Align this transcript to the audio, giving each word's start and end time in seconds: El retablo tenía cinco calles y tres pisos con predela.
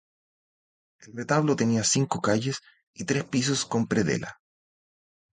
El 1.01 1.13
retablo 1.15 1.55
tenía 1.55 1.83
cinco 1.83 2.21
calles 2.21 2.61
y 2.95 3.05
tres 3.05 3.23
pisos 3.23 3.65
con 3.65 3.85
predela. 3.85 4.41